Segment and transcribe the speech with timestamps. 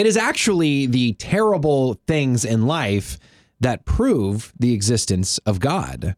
[0.00, 3.18] It is actually the terrible things in life
[3.60, 6.16] that prove the existence of God.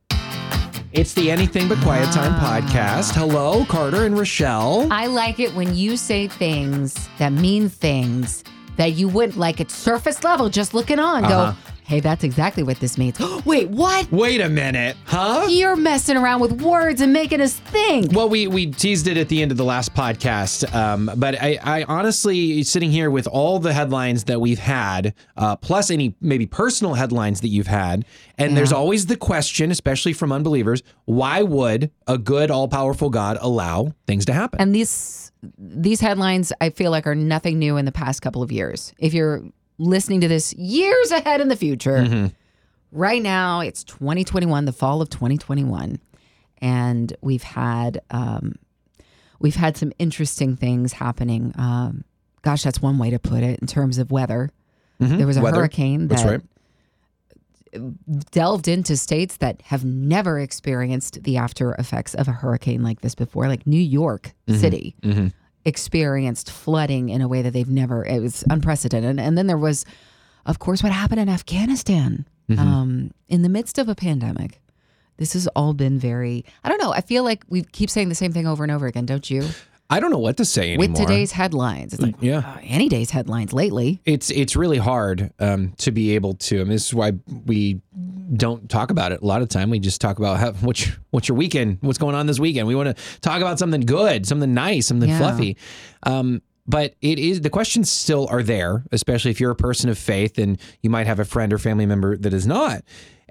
[0.93, 3.13] It's the Anything But Quiet Time podcast.
[3.13, 4.87] Hello, Carter and Rochelle.
[4.93, 8.45] I like it when you say things that mean things
[8.77, 11.25] that you wouldn't like at surface level, just looking on.
[11.25, 11.51] Uh-huh.
[11.51, 13.19] Go, hey, that's exactly what this means.
[13.45, 14.11] Wait, what?
[14.11, 15.47] Wait a minute, huh?
[15.49, 18.13] You're messing around with words and making us think.
[18.13, 21.59] Well, we we teased it at the end of the last podcast, um, but I,
[21.63, 26.47] I honestly sitting here with all the headlines that we've had, uh, plus any maybe
[26.47, 28.05] personal headlines that you've had,
[28.39, 33.39] and there's always the question, especially from unbelievers, why would a good, all powerful God
[33.41, 34.61] allow things to happen?
[34.61, 38.53] And these these headlines, I feel like, are nothing new in the past couple of
[38.53, 38.93] years.
[38.99, 39.43] If you're
[39.79, 42.27] listening to this years ahead in the future, Mm-hmm.
[42.93, 45.99] right now it's 2021, the fall of 2021,
[46.59, 48.55] and we've had um,
[49.41, 51.53] we've had some interesting things happening.
[51.57, 52.05] Um,
[52.43, 54.51] gosh, that's one way to put it in terms of weather.
[55.01, 55.45] There was a Mm-hmm.
[55.45, 55.57] Weather.
[55.59, 56.41] hurricane That's that right.
[58.31, 63.15] delved into states that have never experienced the after effects of a hurricane like this
[63.15, 64.61] before, like New York Mm-hmm.
[64.61, 64.95] City
[65.65, 69.19] experienced flooding in a way that they've never, it was unprecedented.
[69.19, 69.85] And then there was,
[70.47, 72.61] of course, what happened in Afghanistan Mm-hmm.
[72.61, 74.61] um, in the midst of a pandemic.
[75.17, 76.93] This has all been very, I don't know.
[76.93, 79.49] I feel like we keep saying the same thing over and over again, don't you?
[79.93, 80.89] I don't know what to say anymore.
[80.89, 81.93] With today's headlines.
[81.93, 82.39] It's like, Yeah.
[82.39, 84.01] uh, any day's headlines lately.
[84.05, 86.57] it's it's really hard um, to be able to.
[86.61, 87.13] I mean, this is why
[87.47, 87.81] we
[88.35, 89.69] don't talk about it a lot of time.
[89.69, 92.67] We just talk about how, what's your, what's your weekend, what's going on this weekend.
[92.67, 95.19] We want to talk about something good, something nice, something Yeah.
[95.19, 95.57] fluffy.
[96.05, 99.99] Um, but it is the questions still are there, especially if you're a person of
[99.99, 102.83] faith and you might have a friend or family member that is not.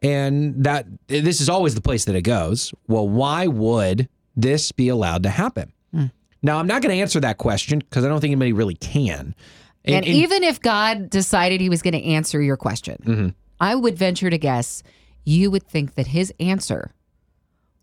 [0.03, 2.73] And that this is always the place that it goes.
[2.87, 5.71] Well, why would this be allowed to happen?
[6.43, 9.35] Now, I'm not going to answer that question because I don't think anybody really can.
[9.85, 13.27] And, even if God decided he was going to answer your question, Mm-hmm.
[13.59, 14.81] I would venture to guess
[15.23, 16.93] you would think that his answer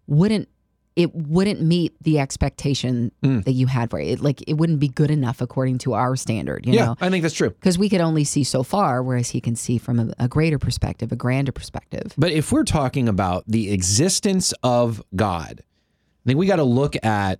[0.08, 0.48] wouldn't
[0.96, 3.44] it wouldn't meet the expectation Mm.
[3.44, 4.20] that you had for it.
[4.20, 6.96] Like it wouldn't be good enough according to our standard, you yeah, know?
[7.00, 7.50] I think that's true.
[7.50, 10.58] Because we could only see so far, whereas he can see from a, a greater
[10.58, 12.14] perspective, a grander perspective.
[12.18, 16.96] But if we're talking about the existence of God, I think we got to look
[17.04, 17.38] at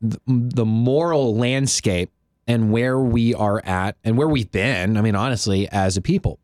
[0.00, 2.10] the, moral landscape
[2.46, 4.96] and where we are at and where we've been.
[4.96, 6.38] I mean, honestly, as a people,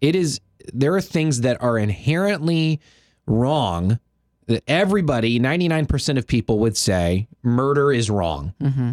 [0.00, 0.40] it is
[0.72, 2.80] there are things that are inherently
[3.26, 3.98] wrong
[4.46, 8.54] that everybody, 99% of people would say murder is wrong.
[8.60, 8.92] hmm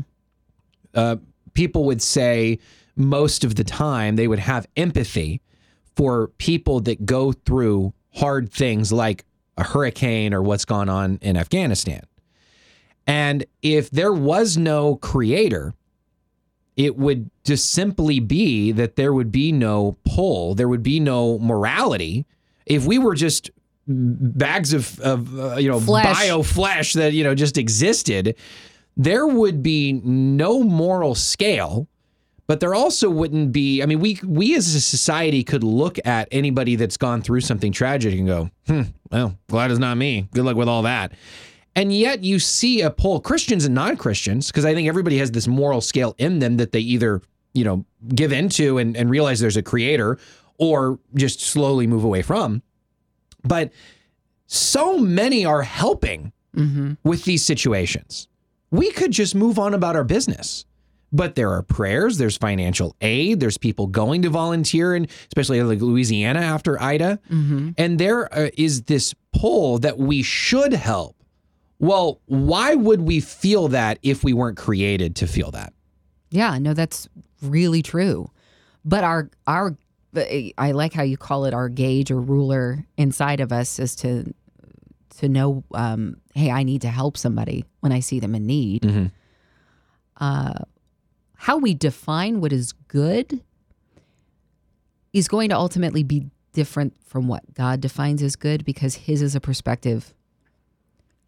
[0.93, 1.17] uh,
[1.53, 2.59] people would say
[2.95, 5.41] most of the time they would have empathy
[5.95, 9.23] for people that go through hard things like
[9.57, 12.01] a hurricane or what's gone on in Afghanistan.
[13.07, 15.73] And if there was no creator,
[16.75, 21.39] it would just simply be that there would be no pull, there would be no
[21.39, 22.25] morality.
[22.65, 23.49] If we were just
[23.87, 26.27] bags of, of uh, you know Flesh.
[26.27, 28.35] bio flesh that you know just existed,
[28.97, 31.87] there would be no moral scale
[32.47, 36.27] but there also wouldn't be i mean we we as a society could look at
[36.31, 38.81] anybody that's gone through something tragic and go hmm
[39.11, 41.11] well glad it's not me good luck with all that
[41.77, 45.47] and yet you see a poll christians and non-christians because i think everybody has this
[45.47, 47.21] moral scale in them that they either
[47.53, 50.17] you know give into and, and realize there's a creator
[50.57, 52.61] or just slowly move away from
[53.43, 53.71] but
[54.47, 58.27] so many are helping hmm with these situations.
[58.71, 60.65] We could just move on about our business.
[61.11, 65.79] But there are prayers, there's financial aid, there's people going to volunteer, and especially like
[65.79, 67.19] Louisiana after Ida.
[67.29, 68.49] hmm And there uh,
[68.87, 71.16] this pull that we should help.
[71.79, 75.73] Well, why would we feel that if we weren't created to feel that?
[76.31, 77.07] Yeah, no, that's
[77.41, 78.31] really true.
[78.83, 79.77] But our our
[80.57, 84.33] I like how you call it our gauge or ruler inside of us is to
[85.17, 88.83] to know, um, hey, I need to help somebody when I see them in need.
[88.83, 89.11] Mhm.
[90.17, 90.53] Uh,
[91.35, 93.41] how we define what is good
[95.13, 99.35] is going to ultimately be different from what God defines as good because His is
[99.35, 100.13] a perspective.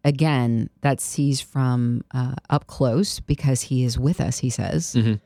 [0.04, 4.38] Again, that sees from uh, up close because He is with us.
[4.38, 5.20] He says, Mhm.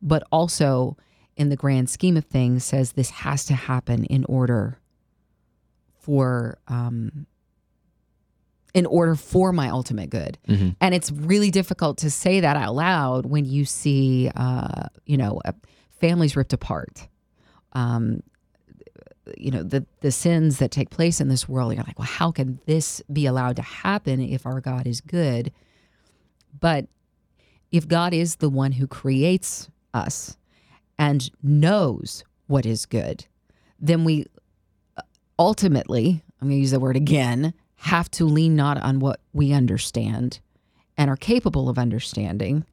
[0.00, 0.96] but also
[1.36, 4.78] in the grand scheme of things says this has to happen in order
[6.00, 7.26] for um,
[8.74, 10.38] in order for my ultimate good.
[10.48, 10.76] Mhm.
[10.80, 15.40] And it's really difficult to say that out loud when you see, uh, you know,
[15.98, 17.08] families ripped apart.
[17.72, 18.20] Um,
[19.36, 21.74] you know the the sins that take place in this world.
[21.74, 25.52] You're like, well, how can this be allowed to happen if our God is good?
[26.58, 26.86] But
[27.70, 30.36] if God is the one who creates us,
[30.98, 33.26] and knows what is good,
[33.78, 34.26] then we
[34.96, 35.02] uh,
[35.38, 39.52] ultimately, I'm going to use the word again, have to lean not on what we
[39.52, 40.40] understand
[40.96, 42.64] and are capable of understanding,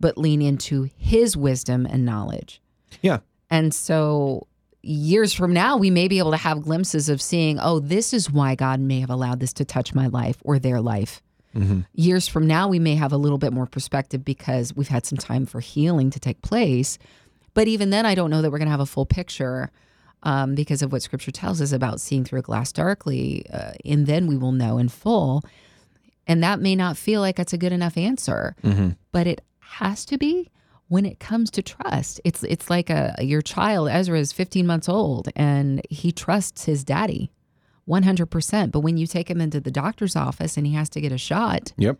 [0.00, 2.60] but lean into his wisdom and knowledge.
[3.02, 3.18] Yeah.
[3.48, 4.46] And so
[4.82, 8.30] years from now, we may be able to have glimpses of seeing, oh, this is
[8.30, 11.22] why God may have allowed this to touch my life or their life.
[11.94, 15.18] Years from now, we may have a little bit more perspective because we've had some
[15.18, 16.96] time for healing to take place.
[17.54, 19.70] But even then, I don't know that we're going to have a full picture
[20.22, 23.44] um, because of what scripture tells us about seeing through a glass darkly.
[23.52, 25.42] Uh, and then we will know in full.
[26.26, 28.54] And that may not feel like it's a good enough answer,
[29.10, 30.50] but it has to be
[30.90, 32.20] when it comes to trust.
[32.24, 36.82] It's it's like a your child Ezra is 15 months old and he trusts his
[36.82, 37.30] daddy
[37.88, 38.72] 100%.
[38.72, 41.18] But when you take him into the doctor's office and he has to get a
[41.18, 41.98] shot Yep.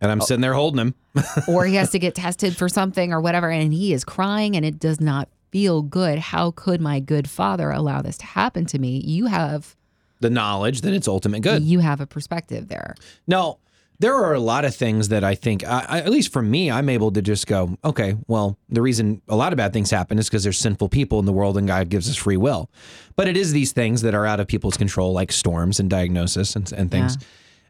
[0.00, 0.24] And I'm oh.
[0.24, 0.94] sitting there holding him.
[1.48, 4.66] or he has to get tested for something or whatever and he is crying and
[4.66, 8.80] it does not feel good, how could my good father allow this to happen to
[8.80, 9.00] me?
[9.04, 9.76] You have
[10.18, 11.62] the knowledge that it's ultimate good.
[11.62, 12.96] you have a perspective there.
[13.28, 13.60] No,
[14.02, 16.70] there are a lot of things that I think, I, I- at least for me,
[16.70, 20.18] I'm able to just go, okay, well, the reason a lot of bad things happen
[20.18, 22.68] is because there's sinful people in the world and God gives us free will.
[23.16, 26.56] But it is these things that are out of people's control, like storms and diagnosis
[26.56, 27.16] and, and things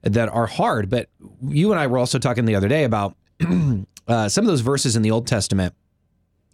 [0.02, 0.88] that are hard.
[0.90, 1.08] But
[1.46, 3.14] you and I were also talking the other day about
[4.08, 5.74] uh, some of those verses in the Old Testament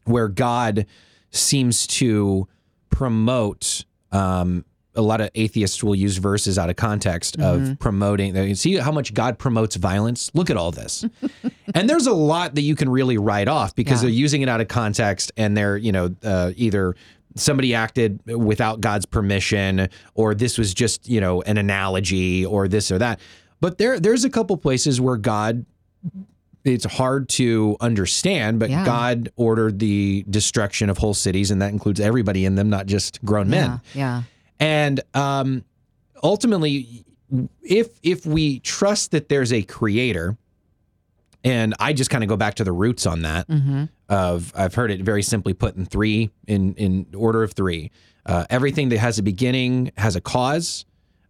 [0.04, 0.86] where God
[1.30, 2.48] seems to
[2.90, 3.84] promote.
[4.12, 4.64] Um,
[4.98, 8.36] a lot of atheists will use verses out of context of promoting.
[8.36, 10.30] You see how much God promotes violence?
[10.34, 11.04] Look at all this.
[11.74, 14.08] and there's a lot that you can really write off because Yeah.
[14.08, 16.96] they're using it out of context and they're, you know, uh, either
[17.36, 22.90] somebody acted without God's permission or this was just, you know, an analogy or this
[22.90, 23.20] or that.
[23.60, 25.64] But there there's a couple places where God
[26.64, 28.84] it's hard to understand, but Yeah.
[28.84, 33.24] God ordered the destruction of whole cities, and that includes everybody in them, not just
[33.24, 33.80] grown men.
[33.94, 34.22] Yeah.
[34.60, 35.64] And um,
[36.22, 37.04] ultimately,
[37.62, 40.36] if if we trust that there's a creator,
[41.44, 43.84] and I just kind of go back to the roots on that Mm-hmm.
[44.08, 47.90] of I've heard it very simply put in three in in order of three.
[48.26, 50.84] Uh, everything that has a beginning has a cause.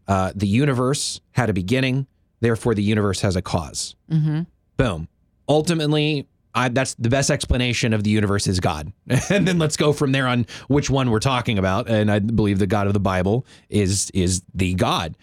[0.09, 2.07] Uh, the universe had a beginning,
[2.41, 3.95] therefore the universe has a cause.
[4.11, 4.43] Mm-hmm.
[4.79, 5.09] Boom.
[5.49, 6.27] Ultimately,
[6.59, 8.93] I, that's the best explanation of the universe is God.
[9.31, 11.89] and then let's go from there on which one we're talking about.
[11.89, 15.17] And I believe the God of the Bible is is the God.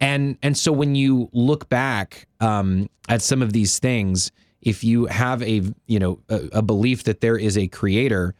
[0.00, 4.30] And and so when you look back um, at some of these things,
[4.60, 8.34] if you have a you know a, a belief that there is a creator,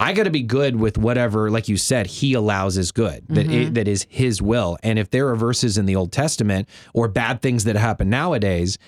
[0.00, 3.24] I got to be good with whatever, like you said, he allows is good.
[3.28, 4.78] That it, that is his will.
[4.82, 8.78] And if there are verses in the Old Testament or bad things that happen nowadays,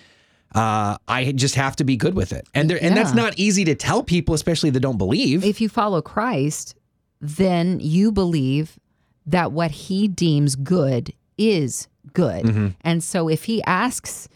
[0.54, 2.46] uh, I just have to be good with it.
[2.54, 5.44] And there, and that's not easy to tell people, especially that don't believe.
[5.44, 6.74] If you follow Christ,
[7.20, 8.78] then you believe
[9.26, 12.44] that what he deems good is good.
[12.44, 12.68] Mm-hmm.
[12.80, 14.28] And so if he asks,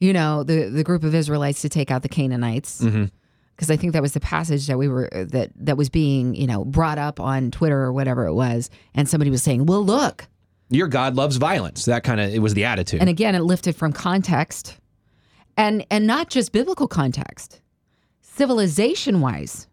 [0.00, 3.04] you know, the, the group of Israelites to take out the Canaanites, Mm-hmm.
[3.54, 6.46] because I think that was the passage that we were that that was being, you
[6.48, 10.26] know, brought up on Twitter or whatever it was, and somebody was saying, "Well, look,"
[10.70, 11.84] Your God loves violence.
[11.84, 13.00] That kind of it was the attitude.
[13.00, 14.76] and again, it lifted from context,
[15.56, 17.60] and and not just biblical context,
[18.20, 19.66] civilization wise.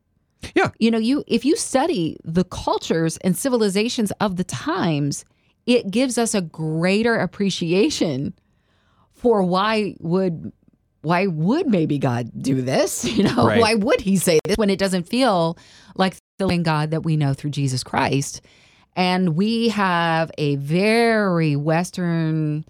[0.55, 0.71] Yeah.
[0.79, 5.25] you know, you if you study the cultures and civilizations of the times,
[5.65, 8.33] it gives us a greater appreciation
[9.13, 10.53] for why would
[11.01, 13.03] why would maybe God do this?
[13.17, 13.59] You know, Right.
[13.59, 15.57] why would he say this when it doesn't feel
[15.95, 18.41] like the living God that we know through Jesus Christ?
[18.95, 22.65] And we have a very Western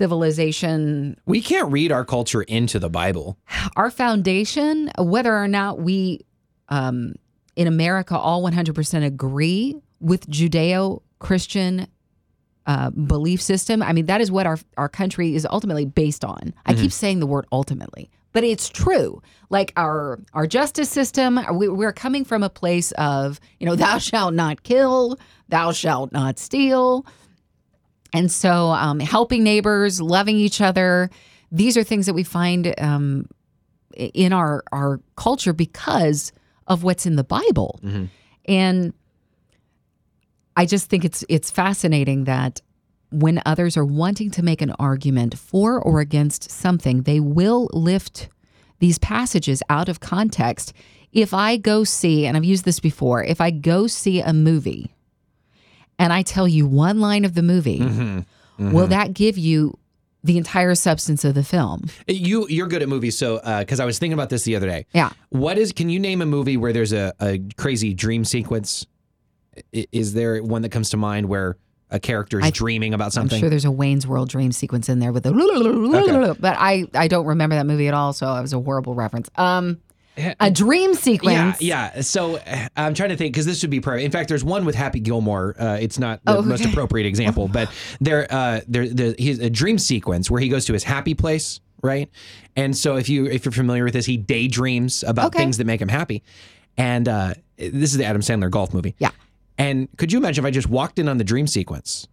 [0.00, 3.36] civilization we can't read our culture into the Bible.
[3.76, 6.20] our foundation, whether or not we
[6.70, 7.16] um,
[7.54, 11.86] in America all 100% agree with Judeo Christian
[12.64, 16.54] uh, belief system, I mean, that is what our, our country is ultimately based on.
[16.64, 18.10] I keep saying the word ultimately.
[18.32, 19.20] But it's true.
[19.50, 23.98] Like our our justice system, we, we're coming from a place of, you know, thou
[23.98, 27.04] shalt not kill, thou shalt not steal,
[28.12, 31.10] and so, um, helping neighbors, loving each other,
[31.52, 33.26] these are things that we find um,
[33.94, 36.32] in our our culture because
[36.66, 37.80] of what's in the Bible.
[38.46, 38.92] And
[40.56, 42.60] I just think it's it's fascinating that
[43.10, 48.28] when others are wanting to make an argument for or against something, they will lift
[48.78, 50.72] these passages out of context.
[51.12, 54.94] If I go see, and I've used this before, if I go see a movie
[56.00, 58.18] and I tell you one line of the movie, mm-hmm.
[58.18, 58.72] Mm-hmm.
[58.72, 59.78] will that give you
[60.24, 61.84] the entire substance of the film.
[62.08, 64.66] You you're good at movies, so uh, because I was thinking about this the other
[64.66, 64.86] day.
[64.92, 65.10] Yeah.
[65.30, 65.72] What is?
[65.72, 68.86] Can you name a movie where there's a, a crazy dream sequence?
[69.74, 71.56] I- Is there one that comes to mind where
[71.90, 73.36] a character is I- dreaming about something?
[73.36, 75.32] I'm sure there's a Wayne's World dream sequence in there with the
[76.40, 79.30] but I I don't remember that movie at all, so it was a horrible reference.
[79.36, 79.78] Um
[80.40, 81.60] a dream sequence.
[81.62, 81.92] yeah.
[81.94, 82.00] yeah.
[82.02, 84.04] So uh, I'm trying to think because this would be perfect.
[84.04, 85.54] In fact, there's one with Happy Gilmore.
[85.58, 89.50] Uh, it's not the Oh, most appropriate example, but there, uh, there, there, he's a
[89.50, 92.08] dream sequence where he goes to his happy place, right?
[92.56, 95.38] And so if you if you're familiar with this, he daydreams about Okay.
[95.38, 96.22] things that make him happy.
[96.76, 98.94] And uh, this is the Adam Sandler golf movie.
[98.98, 99.10] Yeah.
[99.58, 102.08] And could you imagine if I just walked in on the dream sequence,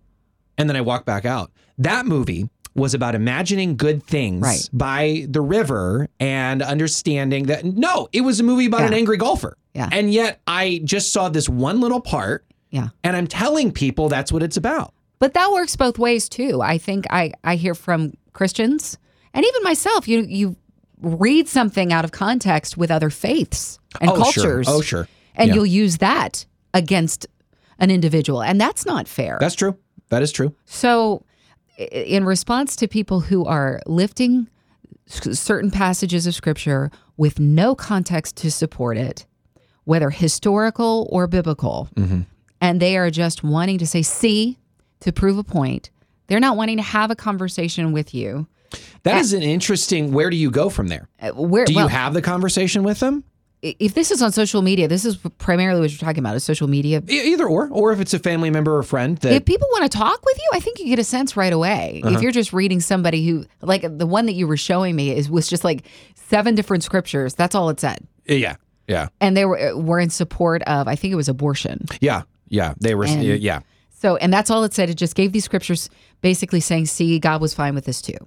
[0.57, 1.51] and then I walked back out?
[1.77, 4.69] That movie was about imagining good things Right.
[4.71, 9.57] by the river and understanding that no, it was a movie about an angry golfer.
[9.73, 9.89] Yeah.
[9.91, 12.89] And yet I just saw this one little part Yeah.
[13.03, 14.93] and I'm telling people that's what it's about.
[15.19, 16.61] But that works both ways too.
[16.61, 18.97] I think I, I hear from Christians
[19.33, 20.55] and even myself, you you
[21.01, 24.65] read something out of context with other faiths and oh, cultures.
[24.65, 24.75] Sure.
[24.75, 25.07] Oh, sure.
[25.35, 25.55] And Yeah.
[25.55, 27.27] you'll use that against
[27.79, 28.41] an individual.
[28.41, 29.37] And that's not fair.
[29.39, 29.77] That's true.
[30.09, 30.55] That is true.
[30.65, 31.23] So,
[31.77, 34.47] in response to people who are lifting
[35.07, 39.25] certain passages of scripture with no context to support it,
[39.85, 41.89] whether historical or biblical,
[42.59, 44.57] and they are just wanting to say, see,
[44.99, 45.91] to prove a point,
[46.27, 48.47] they're not wanting to have a conversation with you.
[49.03, 50.11] That is an interesting.
[50.11, 51.07] Where do you go from there?
[51.21, 53.23] Uh, Where, Do well, you have the conversation with them?
[53.61, 56.67] If this is on social media, this is primarily what you're talking about is social
[56.67, 57.01] media.
[57.07, 59.97] Either or, or if it's a family member or friend that if people want to
[59.97, 62.01] talk with you, I think you get a sense right away.
[62.03, 62.15] Uh-huh.
[62.15, 65.29] If you're just reading somebody who, like the one that you were showing me, is
[65.29, 65.85] was just like
[66.15, 67.33] seven different scriptures.
[67.33, 70.87] That's all it said, yeah, yeah, and they were were in support of.
[70.87, 71.85] I think it was abortion.
[71.99, 72.73] yeah, yeah.
[72.79, 74.89] They were, And- yeah, So, and that's all it said.
[74.91, 75.89] It just gave these scriptures,
[76.21, 78.17] basically saying, "See, God was fine with this too."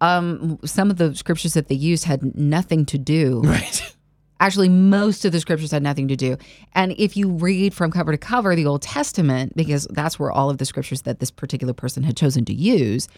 [0.00, 3.94] Um, some of the scriptures that they used had nothing to do right.
[4.40, 6.36] actually most of the scriptures had nothing to do.
[6.74, 10.50] And if you read from cover to cover the old testament because that's where all
[10.50, 13.08] of the scriptures that this particular person had chosen to use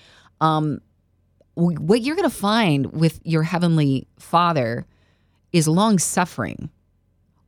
[0.41, 0.81] um,
[1.55, 4.87] what you're going to find with your heavenly father
[5.53, 6.71] is long suffering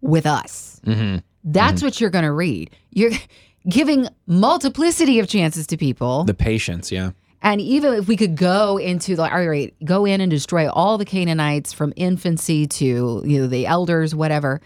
[0.01, 0.81] with us.
[0.85, 2.71] Hmm that's what you're going to read.
[2.91, 3.13] You're
[3.69, 6.25] giving multiplicity of chances to people.
[6.25, 7.13] The patience, yeah.
[7.43, 10.97] And even if we could go into the all right, go in and destroy all
[10.97, 14.61] the Canaanites from infancy to you know the elders, whatever.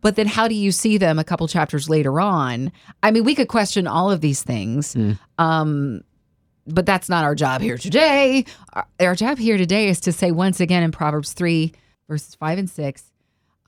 [0.00, 2.72] But then how do you see them a couple chapters later on?
[3.02, 4.94] I mean, we could question all of these things.
[5.38, 6.02] Um,
[6.66, 8.44] but that's not our job here today.
[8.72, 11.72] Our, our job here today is to say once again in Proverbs 3,
[12.08, 13.12] verses 5 and 6,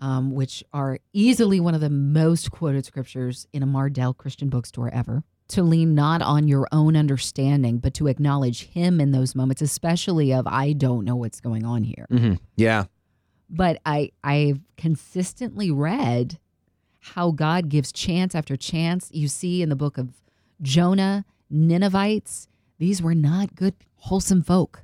[0.01, 4.91] um, which are easily one of the most quoted scriptures in a Mardel Christian bookstore
[4.93, 5.25] ever.
[5.51, 10.33] To lean not on your own understanding, but to acknowledge Him in those moments, especially
[10.33, 12.07] of I don't know what's going on here.
[12.11, 12.85] hmm Yeah.
[13.49, 16.39] But I I've consistently read
[16.99, 19.09] how God gives chance after chance.
[19.13, 20.09] You see in the book of
[20.61, 22.49] Jonah, Ninevites,
[22.79, 24.83] these were not good, wholesome folk.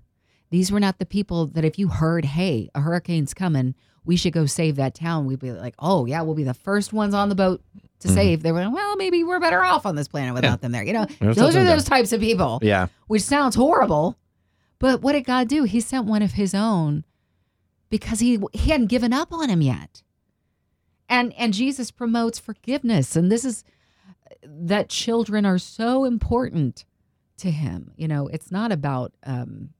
[0.53, 4.35] These were not the people that if you heard, hey, a hurricane's coming, we should
[4.35, 7.29] go save that town, we'd be like, oh, yeah, we'll be the first ones on
[7.31, 7.63] the boat
[8.01, 8.43] to save.
[8.43, 10.83] They were like, well, maybe we're better off on this planet without them there.
[10.85, 12.89] You know, There's those are those types of people, Yeah.
[13.07, 14.19] which sounds horrible.
[14.79, 15.63] But what did God do?
[15.65, 17.05] He sent one of his own
[17.89, 20.03] because he he hadn't given up on him yet.
[21.09, 23.65] And and Jesus promotes forgiveness and this is
[24.45, 26.85] that children are so important
[27.39, 27.93] to him.
[27.97, 29.71] You know, it's not about um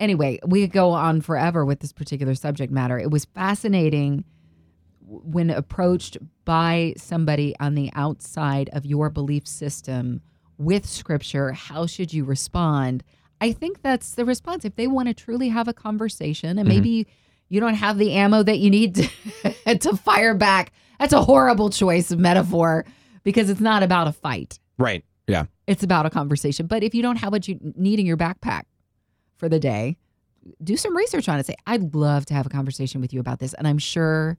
[0.00, 2.98] anyway, we could go on forever with this particular subject matter.
[2.98, 4.24] It was fascinating
[5.02, 10.20] when approached by somebody on the outside of your belief system
[10.56, 13.02] with scripture, how should you respond?
[13.40, 14.64] I think that's the response.
[14.64, 16.68] If they want to truly have a conversation and mm-hmm.
[16.68, 17.06] maybe
[17.48, 19.08] you don't have the ammo that you need to,
[19.78, 22.84] to fire back, that's a horrible choice of metaphor
[23.24, 24.60] because it's not about a fight.
[24.78, 25.04] Right.
[25.26, 25.46] Yeah.
[25.66, 26.66] It's about a conversation.
[26.66, 28.64] But if you don't have what you need in your backpack
[29.40, 29.96] for the day,
[30.62, 31.46] do some research on it.
[31.46, 33.54] Say, I'd love to have a conversation with you about this.
[33.54, 34.38] And I'm sure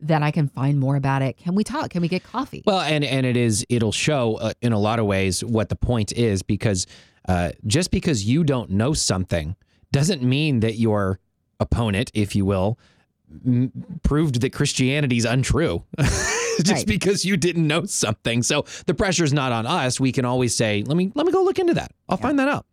[0.00, 1.36] that I can find more about it.
[1.36, 1.90] Can we talk?
[1.90, 2.62] Can we get coffee?
[2.64, 5.76] Well, and and it is it'll show uh, in a lot of ways what the
[5.76, 6.86] point is because
[7.28, 9.56] uh, just because you don't know something
[9.92, 11.20] doesn't mean that your
[11.58, 12.78] opponent, if you will,
[13.46, 13.70] m-
[14.02, 15.84] proved that Christianity's untrue.
[16.64, 16.86] just Right.
[16.86, 18.42] because you didn't know something.
[18.42, 19.98] So the pressure's not on us.
[20.00, 21.92] We can always say, "Let me let me go look into that.
[22.08, 22.66] I'll find that out."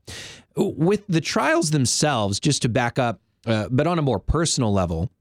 [0.56, 5.12] With the trials themselves, just to back up, uh, but on a more personal level,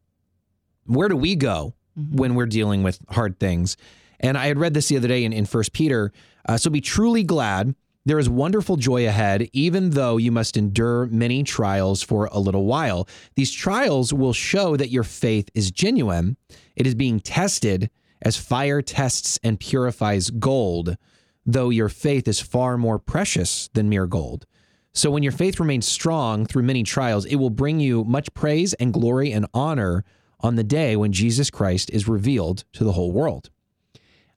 [0.86, 1.74] where do we go
[2.12, 3.76] when we're dealing with hard things?
[4.20, 6.12] And I had read this the other day in, in First Peter.
[6.48, 7.74] Uh, so be truly glad
[8.06, 12.64] There is wonderful joy ahead, even though you must endure many trials for a little
[12.64, 13.08] while.
[13.34, 16.36] These trials will show that your faith is genuine.
[16.76, 17.90] It is being tested
[18.22, 20.96] as fire tests and purifies gold,
[21.44, 24.46] though your faith is far more precious than mere gold.
[24.92, 28.72] So when your faith remains strong through many trials, it will bring you much praise
[28.74, 30.04] and glory and honor
[30.40, 33.50] on the day when Jesus Christ is revealed to the whole world.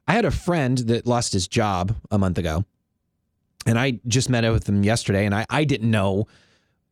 [0.07, 2.65] I had a friend that lost his job a month ago
[3.65, 6.27] and I just met up with him yesterday, and I, I didn't know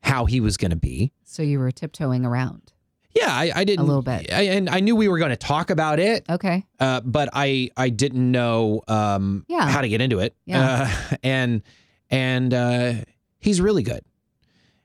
[0.02, 1.12] how he was going to be.
[1.24, 2.72] So you were tiptoeing around.
[3.14, 4.32] Yeah, I, I didn't A little bit.
[4.32, 6.64] I, and I knew we were going to talk about it, Okay.
[6.78, 9.66] uh, but I I didn't know um, Yeah.
[9.68, 10.36] how to get into it.
[10.44, 10.88] Yeah.
[11.10, 11.62] Uh, and
[12.10, 12.92] and uh,
[13.40, 14.02] he's really good,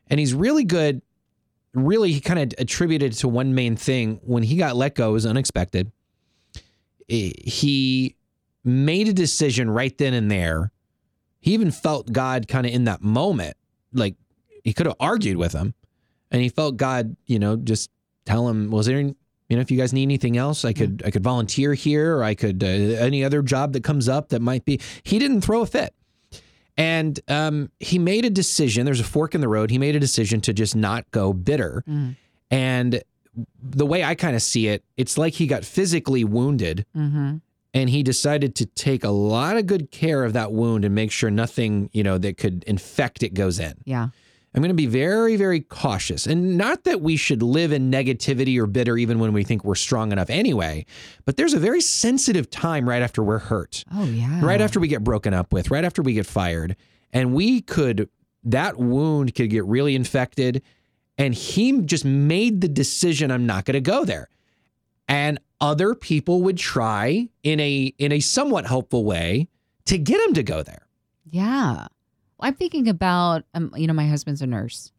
[0.07, 1.01] and he's really good.
[1.73, 5.13] Really, he kind of attributed to one main thing when he got let go it
[5.13, 5.91] was unexpected.
[7.07, 8.15] He
[8.63, 10.71] made a decision right then and there.
[11.41, 13.57] He even felt God kind of in that moment,
[13.91, 14.15] like
[14.63, 15.73] he could have argued with him,
[16.31, 17.89] and he felt God, you know, just
[18.25, 19.15] tell him, "Was there, any-
[19.49, 22.23] you know, if you guys need anything else, I could, I could volunteer here, or
[22.23, 25.61] I could uh, any other job that comes up that might be." He didn't throw
[25.61, 25.93] a fit,
[26.77, 28.85] and um, he made a decision.
[28.85, 29.69] There's a fork in the road.
[29.69, 32.15] He made a decision to just not go bitter, Mm.
[32.49, 33.03] and
[33.63, 37.37] the way I kind of see it, it's like he got physically wounded Mm-hmm.
[37.73, 41.09] and he decided to take a lot of good care of that wound and make
[41.11, 43.73] sure nothing, you know, that could infect it goes in.
[43.85, 44.09] Yeah.
[44.55, 46.27] I'm going to be very, very cautious.
[46.27, 49.73] And not that we should live in negativity or bitter even when we think we're
[49.75, 50.85] strong enough anyway,
[51.25, 54.45] but there's a very sensitive time right after we're hurt, Oh yeah.
[54.45, 56.75] right after we get broken up with, right after we get fired.
[57.11, 58.09] And we could,
[58.43, 60.61] that wound could get really infected.
[61.17, 64.29] And he just made the decision I'm not going to go there.
[65.07, 69.47] And other people would try in a in a somewhat helpful way
[69.85, 70.87] to get him to go there.
[71.29, 71.87] Yeah.
[72.43, 74.91] I'm thinking about, um, you know, my husband's a nurse.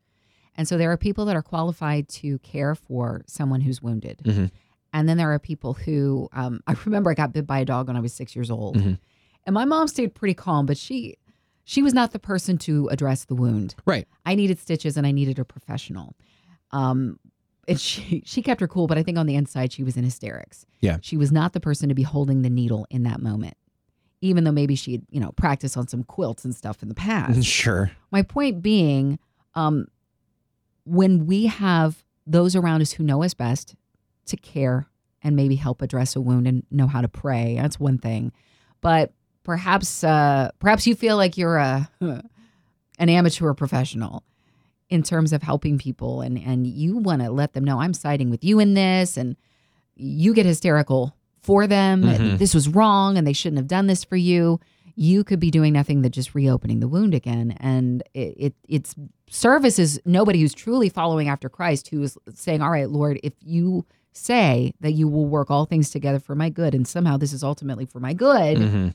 [0.56, 4.18] And so there are people that are qualified to care for someone who's wounded.
[4.24, 4.50] Mhm.
[4.92, 7.88] And then there are people who, um, I remember I got bit by a dog
[7.88, 8.76] when I was six years old.
[8.76, 8.98] Mhm.
[9.46, 11.16] And my mom stayed pretty calm, but she,
[11.64, 13.74] she was not the person to address the wound.
[13.84, 14.06] Right.
[14.24, 16.14] I needed stitches and I needed a professional.
[16.70, 17.18] Um,
[17.66, 20.04] and she, she kept her cool, but I think on the inside she was in
[20.04, 20.64] hysterics.
[20.80, 20.98] Yeah.
[21.02, 23.56] She was not the person to be holding the needle in that moment,
[24.24, 27.44] even though maybe she'd, you know, practiced on some quilts and stuff in the past.
[27.54, 27.90] Sure.
[28.10, 29.18] My point being,
[29.54, 29.86] um,
[30.84, 33.74] when we have those around us who know us best
[34.26, 34.86] to care
[35.22, 38.32] and maybe help address a wound and know how to pray, that's one thing.
[38.80, 39.12] But
[39.44, 44.24] perhaps, uh, perhaps you feel like you're a an amateur professional
[44.88, 48.30] in terms of helping people, and and you want to let them know I'm siding
[48.30, 49.36] with you in this, and
[49.96, 52.02] you get hysterical for them.
[52.02, 52.38] Mhm.
[52.38, 54.60] This was wrong, and they shouldn't have done this for you
[54.96, 57.50] you could be doing nothing but just reopening the wound again.
[57.58, 58.94] And it, it it's
[59.28, 63.32] service is nobody who's truly following after Christ who is saying, All right, Lord, if
[63.40, 67.32] you say that you will work all things together for my good, and somehow this
[67.32, 68.94] is ultimately for my good, Mhm.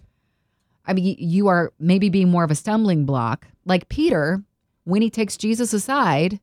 [0.88, 4.42] I mean, you are maybe being more of a stumbling block, like Peter
[4.86, 6.40] when he takes Jesus aside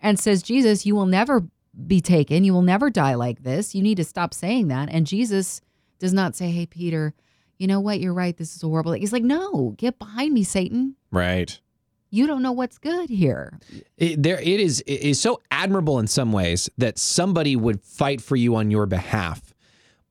[0.00, 1.48] and says, Jesus, you will never
[1.86, 2.44] be taken.
[2.44, 3.74] You will never die like this.
[3.74, 4.88] You need to stop saying that.
[4.90, 5.60] And Jesus
[5.98, 7.14] does not say, Hey, Peter,
[7.58, 8.00] you know what?
[8.00, 8.36] You're right.
[8.36, 8.92] This is a horrible.
[8.92, 10.96] He's like, No, get behind me, Satan.
[11.10, 11.58] Right.
[12.10, 13.58] You don't know what's good here.
[13.98, 14.80] It, there, it is.
[14.86, 18.86] It is so admirable in some ways that somebody would fight for you on your
[18.86, 19.52] behalf.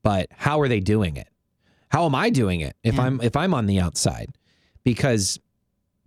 [0.03, 1.27] But how are they doing it?
[1.89, 3.01] How am I doing it if Yeah.
[3.03, 4.29] I'm if I'm on the outside?
[4.83, 5.39] Because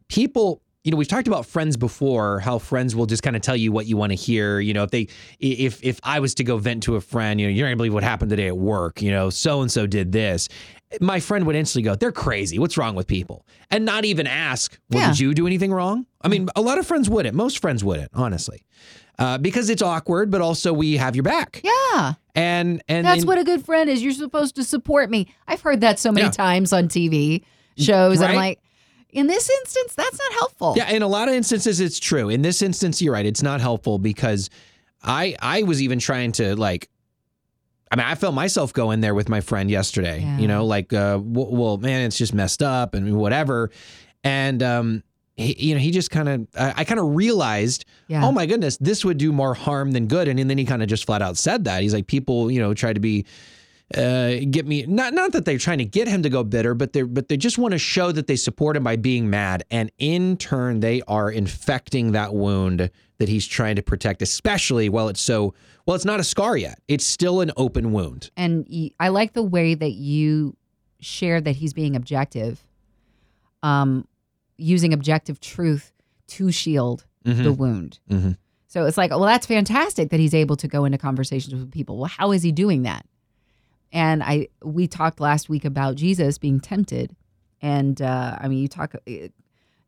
[0.08, 2.40] people, you know, we've talked about friends before.
[2.40, 4.60] How friends will just kind of tell you what you want to hear.
[4.60, 7.46] You know, if they, if if I was to go vent to a friend, you
[7.46, 9.02] know, you're not gonna believe what happened today at work.
[9.02, 10.48] You know, so and so did this.
[11.00, 12.58] My friend would instantly go, "They're crazy.
[12.58, 15.08] What's wrong with people?" And not even ask, "Well, Yeah.
[15.10, 17.34] did you do anything wrong?" I mean, a lot of friends wouldn't.
[17.36, 18.62] Most friends wouldn't, honestly,
[19.18, 20.30] uh, because it's awkward.
[20.30, 21.60] But also, we have your back.
[21.62, 22.14] Yeah.
[22.34, 24.02] And and That's and- what a good friend is.
[24.02, 25.26] You're supposed to support me.
[25.46, 26.30] I've heard that so many Yeah.
[26.30, 27.44] times on TV
[27.76, 28.20] shows.
[28.20, 28.60] And I'm like,
[29.12, 30.74] in this instance, that's not helpful.
[30.76, 32.28] Yeah, in a lot of instances it's true.
[32.28, 33.26] In this instance, you're right.
[33.26, 34.50] It's not helpful because
[35.02, 36.88] I I was even trying to like
[37.92, 40.20] I mean, I felt myself go in there with my friend yesterday.
[40.20, 40.38] Yeah.
[40.38, 43.70] You know, like uh w- well, man, it's just messed up and whatever.
[44.22, 45.02] And um
[45.36, 48.24] he, you know, he just kind of I, I kind of realized, Yeah.
[48.24, 50.28] oh my goodness, this would do more harm than good.
[50.28, 51.82] And, then he kind of just flat out said that.
[51.82, 53.24] He's like, people, you know, try to be
[53.96, 56.92] uh, get me not not that they're trying to get him to go bitter, but
[56.92, 59.90] they but they just want to show that they support him by being mad, and
[59.98, 65.20] in turn they are infecting that wound that he's trying to protect, especially while it's
[65.20, 65.54] so
[65.86, 65.94] well.
[65.96, 68.30] It's not a scar yet; it's still an open wound.
[68.36, 68.66] and
[69.00, 70.56] I like the way that you
[71.00, 72.62] shared that he's being objective.
[73.62, 74.06] Um,
[74.56, 75.92] using objective truth
[76.28, 77.42] to shield Mhm.
[77.44, 77.98] the wound.
[78.10, 78.36] Mhm.
[78.68, 81.96] So it's like, well, that's fantastic that he's able to go into conversations with people.
[81.98, 83.04] Well, how is he doing that?
[83.92, 87.14] And I we talked last week about Jesus being tempted,
[87.60, 89.12] and uh, I mean, you talk uh,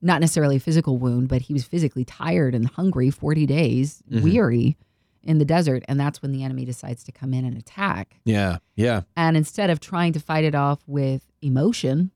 [0.01, 4.23] not necessarily a physical wound, but he was physically tired and hungry, forty days, Mhm.
[4.23, 4.77] weary
[5.23, 8.19] in the desert, and that's when the enemy decides to come in and attack.
[8.25, 8.59] Yeah.
[8.75, 9.03] Yeah.
[9.17, 12.11] And instead of trying to fight it off with emotion,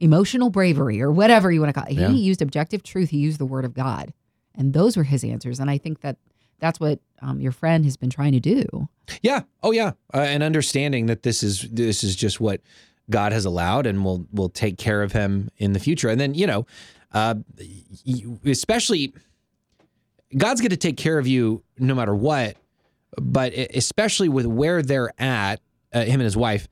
[0.00, 2.08] emotional bravery, or whatever you want to call it, Yeah.
[2.08, 3.10] he used objective truth.
[3.10, 4.12] He used the word of God.
[4.54, 5.60] And those were his answers.
[5.60, 6.16] And I think that
[6.62, 8.88] that's what um, your friend has been trying to do.
[9.20, 9.42] Yeah.
[9.64, 9.92] Oh, yeah.
[10.14, 12.60] Uh, and understanding that this is this is just what
[13.10, 16.08] God has allowed, and will will take care of him in the future.
[16.08, 16.66] And then you know,
[17.12, 17.34] uh,
[18.46, 19.12] especially
[20.34, 22.56] God's going to take care of you no matter what.
[23.20, 25.60] But especially with where they're at,
[25.92, 26.66] uh, him and his wife,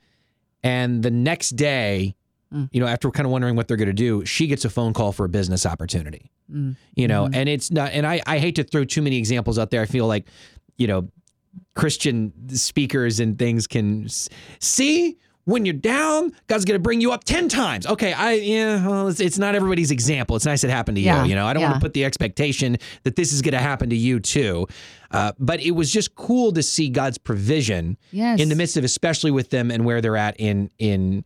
[0.62, 2.14] and the next day,
[2.52, 2.68] Mm.
[2.72, 4.92] you know, after kind of wondering what they're going to do, she gets a phone
[4.92, 6.30] call for a business opportunity.
[6.52, 6.74] Mm.
[6.96, 7.34] you know Mhm.
[7.36, 9.86] and it's not and I, I hate to throw too many examples out there i
[9.86, 10.26] feel like
[10.78, 11.08] you know
[11.76, 14.08] christian speakers and things can
[14.58, 18.86] see when you're down god's going to bring you up 10 times okay i yeah
[18.86, 21.46] well it's, it's not everybody's example it's nice it happened to Yeah, you you know
[21.46, 24.18] i don't want to put the expectation that this is going to happen to you
[24.20, 24.66] too
[25.12, 28.40] uh, but it was just cool to see god's provision Yes.
[28.40, 31.24] in the midst of especially with them and where they're at in in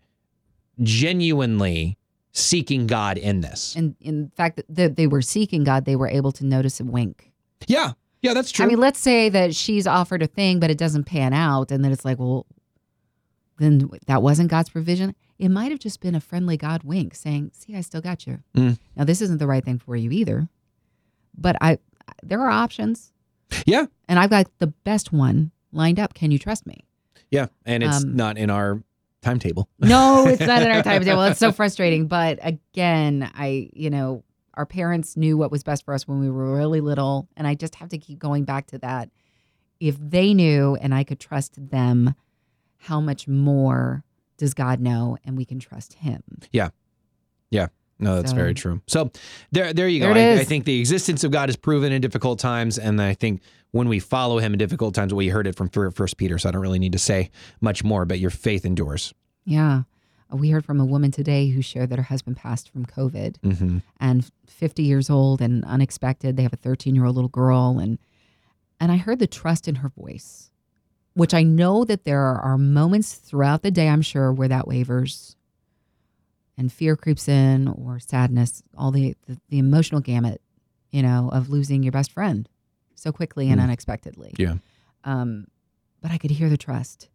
[0.83, 1.97] genuinely
[2.33, 6.33] seeking god in this And in fact, that they, were seeking God, they were able
[6.33, 7.31] to notice a wink.
[7.67, 10.79] yeah yeah that's true I mean, let's say that she's offered a thing, but it
[10.79, 11.71] doesn't pan out.
[11.71, 12.47] And then it's like, well,
[13.59, 15.15] then that wasn't God's provision.
[15.39, 18.39] It might have just been a friendly God wink saying, see, I still got you.
[18.57, 18.79] Mm.
[18.97, 20.49] Now, this isn't the right thing for you either.
[21.37, 21.79] But I,
[22.23, 23.13] there are options.
[23.67, 23.87] Yeah.
[24.09, 26.15] And I've got the best one lined up.
[26.15, 26.85] Can you trust me?
[27.31, 28.83] Yeah, and it's Um, not in our
[29.25, 29.69] timetable.
[29.81, 31.23] No, it's not in our timetable.
[31.25, 32.07] It's so frustrating.
[32.07, 34.23] But again, I, you know,
[34.55, 37.29] our parents knew what was best for us when we were really little.
[37.37, 39.11] And I just have to keep going back to that.
[39.81, 42.15] If they knew and I could trust them,
[42.79, 44.05] how much more
[44.37, 46.23] does God know and we can trust him?
[46.53, 46.69] Yeah.
[47.51, 47.67] Yeah.
[47.99, 48.81] No, that's So- very true.
[48.87, 49.11] So
[49.53, 50.13] there, there you go.
[50.15, 50.41] There I.
[50.41, 53.41] I think the existence of God is proven in difficult times, and I think
[53.75, 56.53] when we follow Him in difficult times, you heard it from First Peter, so I
[56.53, 58.05] don't really need to say much more.
[58.05, 59.13] But your faith endures.
[59.45, 59.83] Yeah.
[60.31, 63.37] We heard from a woman today who shared that her husband passed from COVID.
[63.43, 66.37] hmm and 50 years old and unexpected.
[66.37, 67.99] They have a 13 year old little girl, and
[68.79, 70.51] and I heard the trust in her voice,
[71.15, 75.35] which I know that there are moments throughout the day, I'm sure, where that wavers,
[76.57, 80.41] and fear creeps in, or sadness, all the the, the emotional gamut,
[80.93, 82.49] you know, of losing your best friend
[83.05, 83.65] so quickly and Mm.
[83.65, 84.33] unexpectedly.
[84.39, 84.55] Yeah.
[85.05, 85.47] Um,
[86.01, 87.09] but I could hear the trust.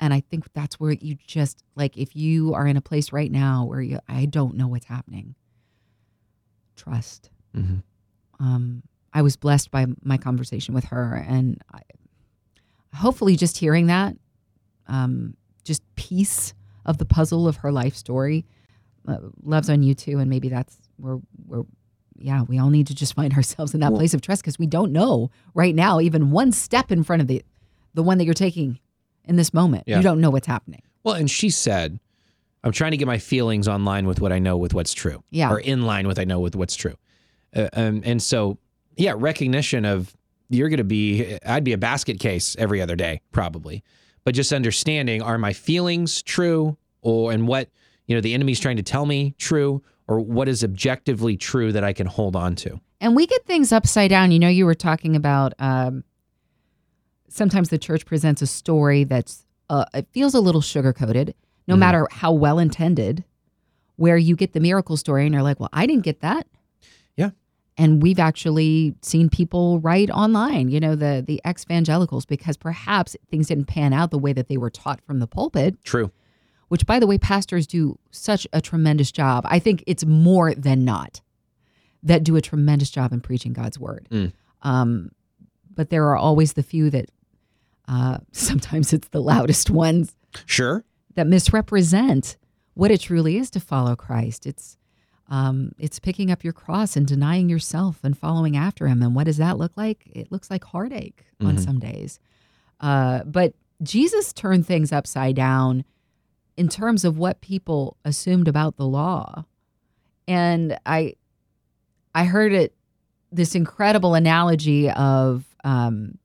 [0.00, 3.30] And I think that's where you just like if you are in a place right
[3.32, 5.34] now where you I don't know what's happening.
[6.76, 7.30] Trust.
[7.54, 7.76] hmm
[8.38, 8.82] Um,
[9.14, 11.80] I was blessed by my conversation with her, and I,
[12.94, 14.14] hopefully, just hearing that,
[14.86, 15.34] um,
[15.64, 16.52] just piece
[16.84, 18.44] of the puzzle of her life story,
[19.08, 21.62] uh, loves on you too, and maybe that's where where.
[22.20, 24.58] Yeah, we all need to just find ourselves in that Well- place of trust because
[24.58, 27.42] we don't know right now, even one step in front of the
[27.94, 28.78] the one that you're taking
[29.24, 29.84] in this moment.
[29.86, 29.96] Yeah.
[29.96, 30.82] You don't know what's happening.
[31.02, 31.98] Well, and she said,
[32.62, 35.50] "I'm trying to get my feelings online with what I know with what's true, Yeah.
[35.50, 36.94] or in line with I know with what's true."
[37.54, 38.58] Uh, um, and so,
[38.96, 40.14] yeah, recognition of
[40.50, 41.38] you're going to be.
[41.46, 43.82] I'd be a basket case every other day, probably,
[44.24, 47.70] but just understanding: are my feelings true, or and what
[48.06, 51.84] you know the enemy's trying to tell me true, or what is objectively true that
[51.84, 52.80] I can hold on to?
[53.00, 54.30] And we get things upside down.
[54.32, 56.04] You know, you were talking about um,
[57.28, 61.34] sometimes the church presents a story that's uh, it feels a little sugar coated,
[61.66, 61.78] no Mhm.
[61.80, 63.24] matter how well intended.
[63.96, 66.46] Where you get the miracle story and you're like, well, I didn't get that.
[67.16, 67.30] Yeah.
[67.78, 73.48] And we've actually seen people write online, you know, the the ex-evangelicals, because perhaps things
[73.48, 76.10] didn't pan out the way that they were taught from the pulpit True.
[76.68, 80.84] Which by the way pastors do such a tremendous job i think it's more than
[80.84, 81.20] not
[82.02, 84.32] that do a tremendous job in preaching god's word Mm.
[84.62, 85.10] um,
[85.74, 87.10] but there are always the few that
[87.88, 90.14] uh, sometimes it's the loudest ones
[90.46, 90.84] Sure.
[91.14, 92.36] that misrepresent
[92.74, 94.76] what it truly is to follow christ it's
[95.28, 99.24] um, it's picking up your cross and denying yourself and following after him and what
[99.24, 101.64] does that look like it looks like heartache on Mhm.
[101.64, 102.18] some days
[102.80, 105.84] uh, but jesus turned things upside down
[106.56, 109.44] in terms of what people assumed about the law.
[110.28, 111.14] And I
[112.14, 112.74] I heard it
[113.30, 116.18] this incredible analogy of um,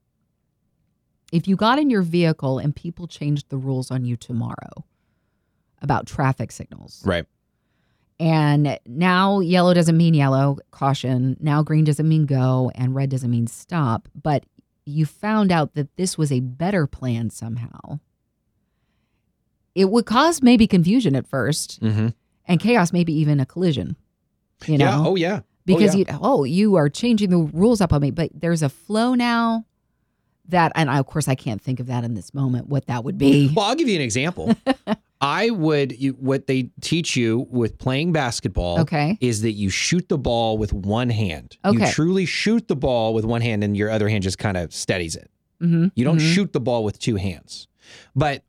[1.32, 4.84] if you got in your vehicle and people changed the rules on you tomorrow
[5.80, 7.26] about traffic signals Right.
[8.20, 11.36] And now yellow doesn't mean yellow, caution.
[11.40, 14.08] Now green doesn't mean go, and red doesn't mean stop.
[14.14, 14.44] But
[14.84, 17.98] you found out that this was a better plan somehow.
[19.74, 22.08] It would cause maybe confusion at 1st Mm-hmm.
[22.46, 23.96] and chaos, maybe even a collision.
[24.66, 24.98] You know, Yeah.
[25.06, 25.40] Oh yeah.
[25.66, 26.12] because yeah.
[26.12, 29.64] you oh you are changing the rules up on me but there's a flow now
[30.48, 33.04] that and I, of course i can't think of that in this moment what that
[33.04, 34.54] would be Well, I'll give you an example.
[35.20, 40.08] I would you, what they teach you with playing basketball okay is that you shoot
[40.08, 41.56] the ball with one hand.
[41.64, 41.86] Okay.
[41.86, 44.74] You truly shoot the ball with one hand and your other hand just kind of
[44.74, 45.30] steadies it.
[45.62, 45.86] mm-hmm.
[45.94, 47.68] You don't shoot the ball with two hands.
[48.16, 48.42] But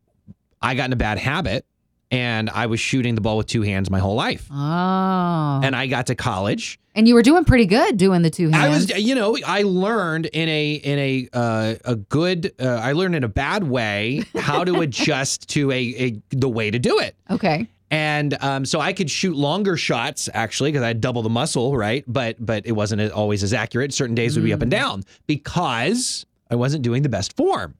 [0.63, 1.65] I got in a bad habit
[2.09, 4.47] and I was shooting the ball with two hands my whole life.
[4.51, 6.79] oh and, I got to college.
[6.95, 9.63] And you were doing pretty good doing the two hands I was, you know, I
[9.63, 12.53] learned in a in a uh, a good.
[12.59, 16.69] Uh, I learned in a bad way how to adjust to a, a the way
[16.69, 17.15] to do it.
[17.31, 21.29] okay And um, so I could shoot longer shots actually because I had double the
[21.29, 22.03] muscle, right?
[22.07, 23.91] But but it wasn't always as accurate.
[23.91, 27.73] Certain days would be up and down because I wasn't doing the best form.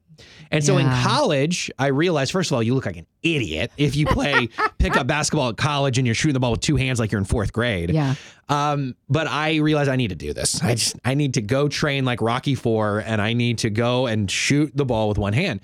[0.50, 3.96] And so in college, I realized first of all, you look like an idiot if
[3.96, 4.48] you play
[4.78, 7.24] pickup basketball at college and you're shooting the ball with two hands like you're in
[7.24, 7.90] fourth grade.
[7.90, 8.14] yeah
[8.48, 10.62] Um, but I realized I need to do this.
[10.62, 14.06] I just I need to go train like Rocky Four, and I need to go
[14.06, 15.60] and shoot the ball with one hand.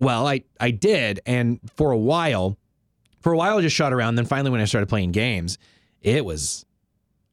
[0.00, 2.56] Well, I I did, and for a while,
[3.20, 4.16] for a while I just shot around.
[4.16, 5.58] Then finally, when I started playing games,
[6.02, 6.64] it was,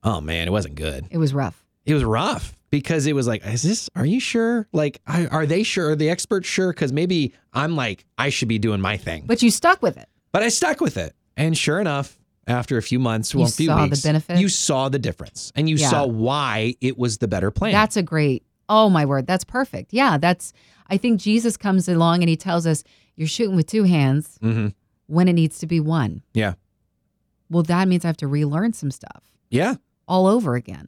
[0.04, 1.08] oh man, it wasn't good.
[1.10, 3.90] it was rough It was rough because it was like, is this?
[3.96, 4.68] Are you sure?
[4.72, 5.92] Like, are they sure?
[5.92, 6.72] Are the experts sure?
[6.72, 9.24] Because maybe I'm like, I should be doing my thing.
[9.26, 11.16] but you stuck with it But I stuck with it.
[11.38, 12.18] And sure enough,
[12.48, 14.38] after a few months, You well, a few saw the benefit?
[14.38, 15.90] you saw the difference and you Yeah.
[15.90, 17.72] saw why it was the better plan.
[17.74, 20.54] that's a great oh my word that's perfect yeah that's
[20.88, 22.84] i think jesus comes along and he tells us
[23.18, 24.68] you're shooting with two hands hmm
[25.08, 26.54] when it needs to be one Yeah.
[27.50, 29.76] well that means i have to relearn some stuff Yeah.
[30.08, 30.88] all over again,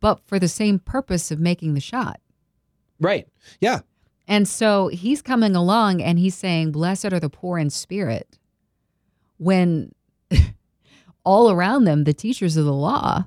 [0.00, 2.20] but for the same purpose of making the shot.
[3.00, 3.26] Right.
[3.60, 3.80] Yeah.
[4.28, 8.38] And so he's coming along and he's saying, Blessed are the poor in spirit.
[9.38, 9.92] When
[11.24, 13.26] all around them, the teachers of the law,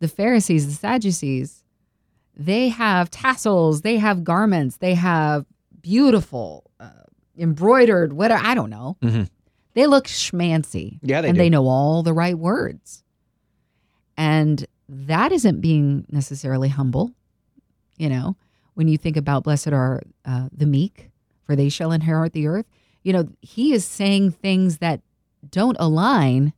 [0.00, 1.62] the Pharisees, the Sadducees,
[2.36, 5.44] they have tassels, they have garments, they have
[5.80, 6.90] beautiful, uh,
[7.36, 8.96] embroidered, whatever, I don't know.
[9.02, 9.28] Mhm.
[9.74, 11.20] They look schmancy Yeah.
[11.20, 11.42] They and do.
[11.42, 13.04] they know all the right words.
[14.16, 17.12] And that isn't being necessarily humble.
[17.96, 18.36] You know,
[18.74, 21.10] when you think about blessed are uh, the meek,
[21.44, 22.66] for they shall inherit the earth.
[23.02, 25.00] You know, he is saying things that
[25.48, 26.52] don't align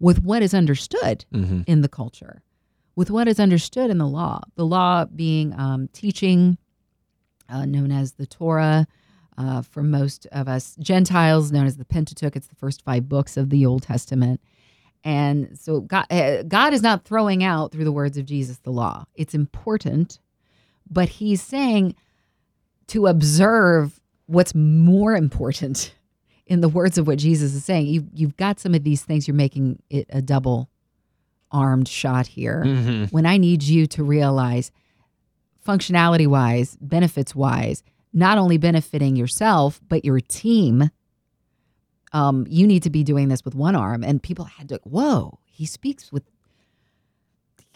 [0.00, 1.64] with what is understood Mhm.
[1.66, 2.42] in the culture,
[2.94, 4.40] with what is understood in the law.
[4.56, 6.58] The law being um, teaching,
[7.48, 8.86] uh, known as the Torah,
[9.38, 12.36] uh, for most of us Gentiles, known as the Pentateuch.
[12.36, 14.40] It's the first five books of the Old Testament.
[15.06, 18.72] And so God, uh, God is not throwing out through the words of Jesus the
[18.72, 19.04] law.
[19.14, 20.18] It's important,
[20.90, 21.94] but He's saying
[22.88, 25.94] to observe what's more important
[26.46, 27.86] in the words of what Jesus is saying.
[27.86, 29.28] You, you've got some of these things.
[29.28, 30.68] You're making it a double
[31.52, 33.12] armed shot here Mhm.
[33.12, 34.72] when I need you to realize
[35.64, 40.90] functionality wise, benefits wise, not only benefiting yourself, but your team.
[42.16, 44.02] Um, you need to be doing this with one arm.
[44.02, 46.22] And people had to, whoa, he speaks with,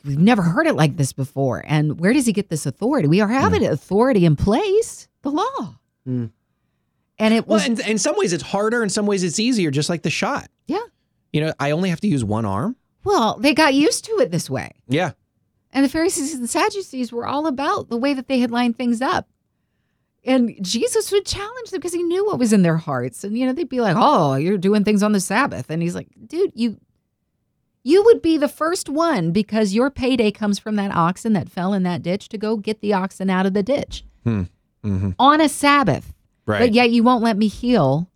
[0.04, 1.62] we've never heard it like this before.
[1.66, 3.06] And where does he get this authority?
[3.08, 5.74] We are having authority in place, the law.
[6.08, 6.30] Mm.
[7.18, 8.82] And it Well, was, in, in some ways it's harder.
[8.82, 10.48] In some ways it's easier, just like the shot.
[10.66, 10.78] yeah.
[11.32, 12.74] You know, I only have to use one arm.
[13.04, 14.72] Well, they got used to it this way.
[14.88, 15.12] Yeah.
[15.72, 18.76] And the Pharisees and the Sadducees were all about the way that they had lined
[18.76, 19.28] things up.
[20.24, 23.24] And Jesus would challenge them because he knew what was in their hearts.
[23.24, 25.94] And you know, they'd be like, "Oh, you're doing things on the Sabbath." And he's
[25.94, 26.78] like, "Dude, you
[27.82, 31.72] you would be the first one because your payday comes from that oxen that fell
[31.72, 34.42] in that ditch to go get the oxen out of the ditch hmm
[35.18, 36.12] on a Sabbath.
[36.46, 36.58] Right.
[36.58, 38.10] But yet you won't let me heal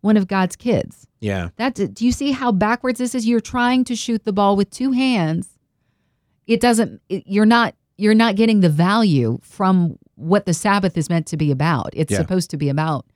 [0.00, 1.48] one of God's kids." yeah.
[1.56, 3.26] That do you see how backwards this is?
[3.26, 5.48] You're trying to shoot the ball with two hands.
[6.46, 7.00] It doesn't.
[7.08, 7.74] It, you're not.
[7.96, 11.90] You're not getting the value from what the Sabbath is meant to be about.
[11.92, 12.18] It's Yeah.
[12.18, 13.06] supposed to be about.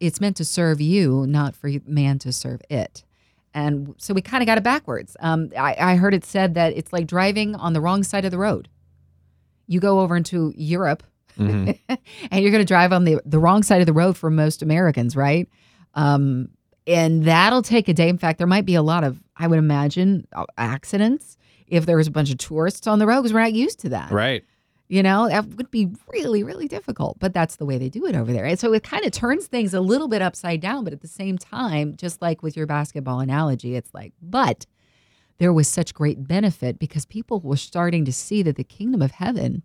[0.00, 3.04] It's meant to serve you, not for man to serve it.
[3.52, 5.16] And so we kind of got it backwards.
[5.20, 8.30] Um, I, I heard it said that it's like driving on the wrong side of
[8.30, 8.68] the road.
[9.66, 11.02] You go over into Europe
[11.38, 11.78] Mhm.
[12.30, 14.62] and you're going to drive on the, the wrong side of the road for most
[14.62, 15.48] Americans, right?
[15.94, 16.48] Um,
[16.86, 18.08] and that'll take a day.
[18.08, 21.36] In fact, there might be a lot of, I would imagine, uh, accidents
[21.66, 23.90] if there was a bunch of tourists on the road because we're not used to
[23.90, 24.10] that.
[24.10, 24.44] Right.
[24.90, 28.16] You know, that would be really, really difficult, but that's the way they do it
[28.16, 28.44] over there.
[28.44, 31.06] And so it kind of turns things a little bit upside down, but at the
[31.06, 34.66] same time, just like with your basketball analogy, it's like, but
[35.38, 39.12] there was such great benefit because people were starting to see that the kingdom of
[39.12, 39.62] heaven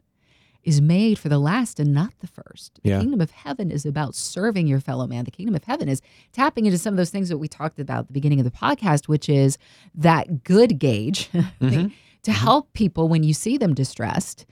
[0.64, 2.80] is made for the last and not the first.
[2.84, 3.00] The Yeah.
[3.00, 5.26] kingdom of heaven is about serving your fellow man.
[5.26, 6.02] The kingdom of heaven is
[6.34, 8.52] tapping into some of those things that we talked about at the beginning of the
[8.52, 9.58] podcast, which is
[9.96, 11.88] that good gauge mm-hmm.
[12.22, 14.46] to help people when you see them distressed,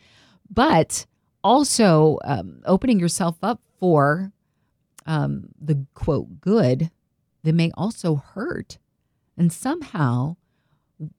[0.53, 1.05] but
[1.43, 4.31] also um, opening yourself up for
[5.05, 6.89] um, the quote good
[7.43, 8.77] that may also hurt.
[9.37, 10.37] And somehow,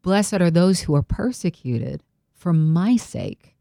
[0.03, 2.03] blessed are those who are persecuted
[2.35, 3.55] for my sake.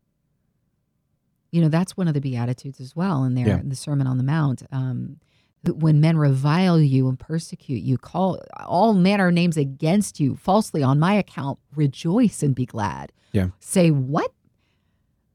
[1.52, 3.60] You know, that's one of the Beatitudes as well in there Yeah.
[3.60, 4.64] in the Sermon on the Mount.
[4.72, 5.18] Um,
[5.66, 10.84] when men revile you and persecute you, call all manner of names against you falsely
[10.84, 13.12] on my account, rejoice and be glad.
[13.32, 13.48] Yeah.
[13.60, 14.32] Say, what?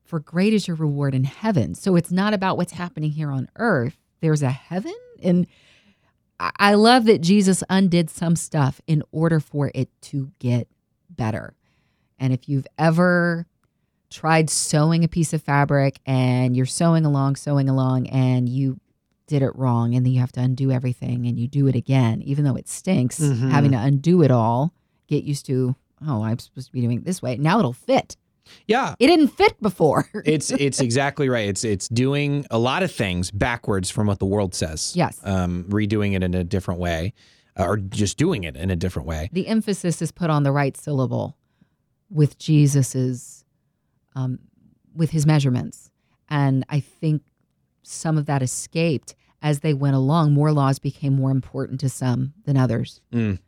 [0.08, 1.74] For great is your reward in heaven.
[1.74, 3.98] So it's not about what's happening here on earth.
[4.22, 4.94] There's a heaven.
[5.22, 5.46] And
[6.40, 10.66] I- love that Jesus undid some stuff in order for it to get
[11.10, 11.54] better.
[12.18, 13.46] And if you've ever
[14.08, 18.80] tried sewing a piece of fabric and you're sewing along, sewing along, and you
[19.26, 22.22] did it wrong, and then you have to undo everything and you do it again,
[22.22, 23.50] even though it stinks, Mhm.
[23.50, 24.72] having to undo it all,
[25.06, 27.36] get used to, oh, I'm supposed to be doing it this way.
[27.36, 28.16] Now it'll fit.
[28.66, 28.94] Yeah.
[28.98, 30.08] It didn't fit before.
[30.24, 31.48] It's it's exactly right.
[31.48, 34.92] It's it's doing a lot of things backwards from what the world says.
[34.94, 35.20] Yes.
[35.24, 37.14] Um, redoing it in a different way,
[37.58, 39.30] uh, or just doing it in a different way.
[39.32, 41.36] the emphasis is put on the right syllable
[42.10, 43.44] with Jesus's
[44.14, 44.38] um,
[44.94, 45.90] with his measurements,
[46.28, 47.22] and I think
[47.82, 50.32] some of that escaped as they went along.
[50.32, 53.00] More laws became more important to some than others.
[53.12, 53.38] Mm.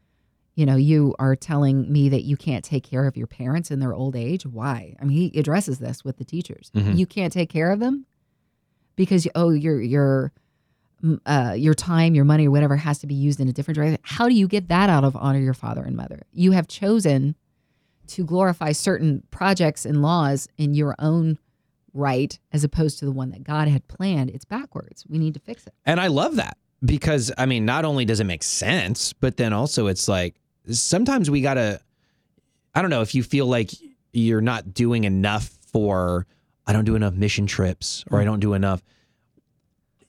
[0.61, 3.81] You know, you are telling me that you can't take care of your parents in
[3.81, 4.45] their old age.
[4.45, 4.95] Why?
[5.01, 6.71] I mean, he addresses this with the teachers.
[6.75, 6.99] Mhm.
[6.99, 8.05] You can't take care of them
[8.95, 10.33] because oh, your your
[11.25, 13.97] uh, your time, your money, or whatever has to be used in a different direction.
[14.03, 16.25] How do you get that out of honor your father and mother?
[16.31, 17.37] You have chosen
[18.09, 21.39] to glorify certain projects and laws in your own
[21.95, 24.29] right as opposed to the one that God had planned.
[24.29, 25.07] It's backwards.
[25.09, 25.73] We need to fix it.
[25.87, 29.55] And I love that because I mean, not only does it make sense, but then
[29.55, 30.35] also it's like
[30.69, 31.81] sometimes we gotta.
[32.75, 33.71] I don't know if you feel like
[34.13, 36.27] you're not doing enough for.
[36.67, 38.83] I don't do enough mission trips, or I don't do enough.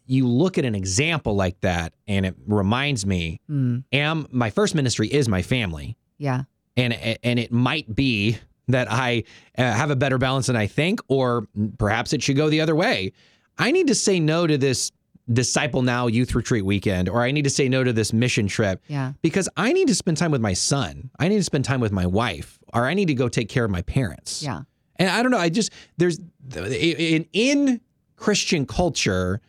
[0.06, 3.40] You look at an example like that, and it reminds me.
[3.48, 3.80] Hmm.
[3.92, 6.44] Am my first ministry is my family, Yeah.
[6.76, 8.38] and and it might be
[8.68, 9.24] that I
[9.58, 12.76] uh, have a better balance than I think, or perhaps it should go the other
[12.76, 13.14] way.
[13.58, 14.92] I need to say no to this
[15.32, 18.82] disciple now youth retreat weekend, or I need to say no to this mission trip
[18.88, 19.14] Yeah.
[19.22, 21.10] because I need to spend time with my son.
[21.20, 23.64] I need to spend time with my wife, or I need to go take care
[23.66, 24.42] of my parents.
[24.44, 24.62] Yeah.
[24.98, 25.38] And I don't know.
[25.38, 26.20] I just there's
[26.56, 27.82] in in
[28.16, 29.42] Christian culture.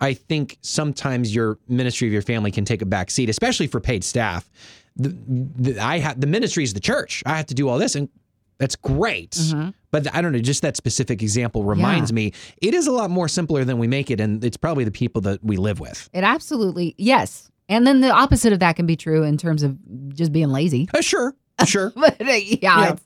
[0.00, 3.80] I think sometimes your ministry of your family can take a back seat, especially for
[3.80, 4.48] paid staff.
[4.96, 5.14] The,
[5.56, 7.22] the, I have the ministry is the church.
[7.26, 8.08] I have to do all this, and
[8.60, 9.32] that's great.
[9.32, 9.74] Mhm.
[9.90, 10.38] But I don't know.
[10.38, 14.08] Just that specific example reminds me it is a lot more simpler than we make
[14.12, 16.08] it, and it's probably the people that we live with.
[16.12, 17.50] It absolutely, yes.
[17.68, 19.76] And then the opposite of that can be true in terms of
[20.14, 20.88] just being lazy.
[20.94, 21.34] Uh, sure,
[21.66, 21.92] sure.
[21.96, 22.92] but uh, yeah, Yeah.
[22.92, 23.02] it's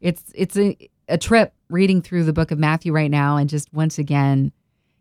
[0.00, 0.76] it's it's a,
[1.08, 4.50] a trip reading through the book of Matthew right now, and just once again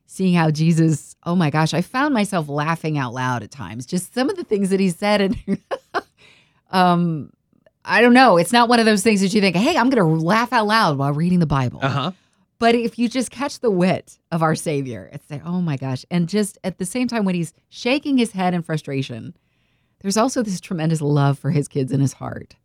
[0.07, 1.15] seeing how Jesus.
[1.23, 3.87] Oh my gosh, I found myself laughing out loud at times.
[3.87, 5.37] Just some of the things that he said, and
[6.71, 7.31] um,
[7.85, 8.37] I don't know.
[8.37, 10.67] It's not one of those things that you think, "Hey, I'm going to laugh out
[10.67, 12.11] loud while reading the Bible." Uh huh.
[12.57, 16.05] But if you just catch the wit of our Savior, it's like, oh my gosh.
[16.09, 19.35] And just at the same time, when he's shaking his head in frustration,
[19.99, 22.55] there's also this tremendous love for his kids in his heart.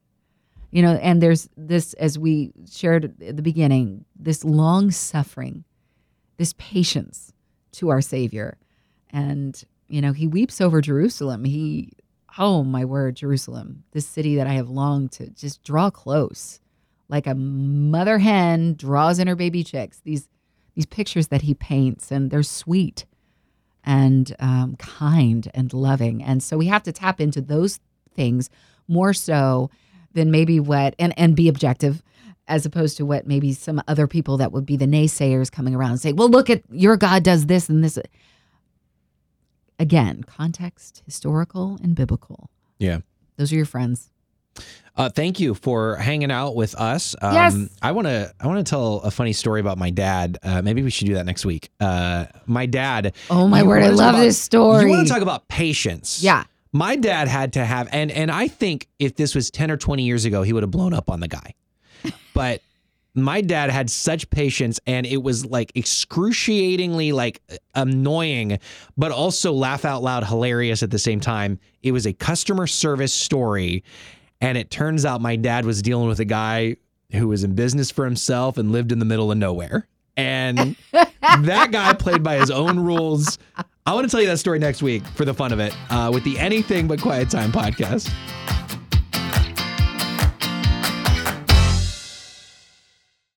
[0.71, 5.65] You know, and there's this, as we shared at the beginning, this long suffering,
[6.37, 7.33] this patience
[7.73, 8.59] to our Savior.
[9.11, 11.45] And, you know, he weeps over Jerusalem.
[11.45, 11.95] He,
[12.41, 16.59] oh my word, Jerusalem, this city that I have longed to just draw close
[17.11, 20.01] like a mother hen draws in her baby chicks.
[20.05, 20.29] These
[20.75, 23.05] these pictures that he paints, and they're sweet
[23.85, 26.23] and um, kind and loving.
[26.23, 27.81] And so we have to tap into those
[28.15, 28.49] things
[28.87, 29.71] more so
[30.13, 32.03] than maybe what and and be objective
[32.49, 35.91] as opposed to what maybe some other people that would be the naysayers coming around
[35.93, 37.99] and say, "Well, look at your God does this and this."
[39.81, 42.51] Again, context, historical and biblical.
[42.79, 42.99] Yeah.
[43.37, 44.11] Those are your friends.
[44.97, 47.17] Uh, thank you for hanging out with us.
[47.23, 47.57] Um, Yes.
[47.81, 48.31] I want to.
[48.39, 50.37] I want to tell a funny story about my dad.
[50.43, 51.71] Uh, maybe we should do that next week.
[51.81, 53.15] Uh, my dad.
[53.31, 54.85] Oh my word, I love about- this story.
[54.85, 56.23] You want to talk about patience?
[56.23, 56.45] yeah.
[56.73, 60.05] My dad had to have, and and I think if this was ten or twenty
[60.05, 61.55] years ago, he would have blown up on the guy.
[62.35, 62.61] But
[63.15, 67.43] my dad had such patience and it was like excruciatingly like
[67.75, 68.59] annoying
[68.97, 71.59] but also laugh out loud hilarious at the same time.
[71.83, 73.83] It was a customer service story
[74.41, 76.77] and it turns out my dad was dealing with a guy
[77.13, 79.87] who was in business for himself and lived in the middle of nowhere.
[80.17, 83.39] And that guy played by his own rules
[83.87, 86.11] i want to tell you that story next week for the fun of it uh,
[86.13, 88.13] with the anything but quiet time podcast